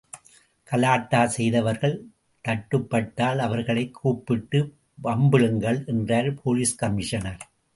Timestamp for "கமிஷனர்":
6.75-7.49